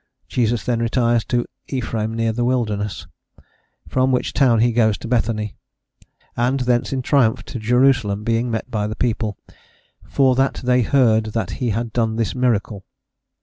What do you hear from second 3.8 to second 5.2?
from which town he goes to